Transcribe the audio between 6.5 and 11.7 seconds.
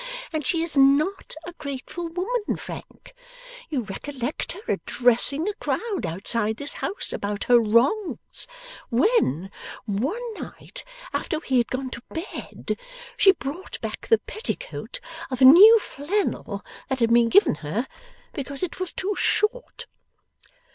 this house, about her wrongs, when, one night after we had